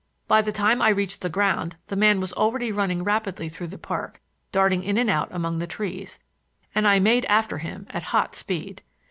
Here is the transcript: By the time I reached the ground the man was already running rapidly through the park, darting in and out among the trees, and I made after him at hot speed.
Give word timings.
By 0.27 0.41
the 0.41 0.51
time 0.51 0.81
I 0.81 0.89
reached 0.89 1.21
the 1.21 1.29
ground 1.29 1.75
the 1.85 1.95
man 1.95 2.19
was 2.19 2.33
already 2.33 2.71
running 2.71 3.03
rapidly 3.03 3.49
through 3.49 3.67
the 3.67 3.77
park, 3.77 4.19
darting 4.51 4.81
in 4.81 4.97
and 4.97 5.11
out 5.11 5.27
among 5.29 5.59
the 5.59 5.67
trees, 5.67 6.17
and 6.73 6.87
I 6.87 6.97
made 6.97 7.23
after 7.25 7.59
him 7.59 7.85
at 7.91 8.01
hot 8.09 8.35
speed. 8.35 8.81